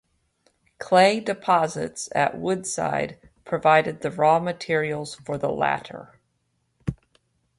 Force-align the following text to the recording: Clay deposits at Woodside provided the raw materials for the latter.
Clay 0.79 1.19
deposits 1.19 2.09
at 2.15 2.35
Woodside 2.35 3.19
provided 3.45 4.01
the 4.01 4.09
raw 4.09 4.39
materials 4.39 5.13
for 5.13 5.37
the 5.37 5.51
latter. 5.51 6.19